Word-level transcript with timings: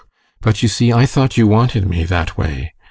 But 0.41 0.63
you 0.63 0.67
see, 0.67 0.91
I 0.91 1.05
thought 1.05 1.37
you 1.37 1.45
wanted 1.45 1.87
me 1.87 2.05
that 2.05 2.35
way. 2.35 2.73